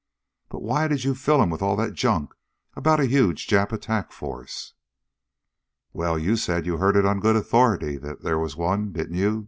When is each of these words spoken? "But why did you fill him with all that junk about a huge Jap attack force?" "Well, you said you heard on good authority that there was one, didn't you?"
"But 0.49 0.63
why 0.63 0.87
did 0.87 1.03
you 1.03 1.13
fill 1.13 1.43
him 1.43 1.51
with 1.51 1.61
all 1.61 1.75
that 1.75 1.93
junk 1.93 2.33
about 2.75 2.99
a 2.99 3.05
huge 3.05 3.45
Jap 3.47 3.71
attack 3.71 4.11
force?" 4.11 4.73
"Well, 5.93 6.17
you 6.17 6.37
said 6.37 6.65
you 6.65 6.77
heard 6.77 6.97
on 6.97 7.19
good 7.19 7.35
authority 7.35 7.97
that 7.97 8.23
there 8.23 8.39
was 8.39 8.55
one, 8.55 8.93
didn't 8.93 9.17
you?" 9.17 9.39